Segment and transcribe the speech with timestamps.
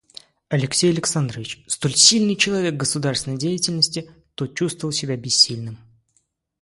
[0.49, 5.77] Алексей Александрович, столь сильный человек в государственной деятельности, тут чувствовал себя бессильным.